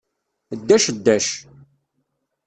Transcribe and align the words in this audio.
Ddac, 0.59 0.85
ddac! 0.95 1.27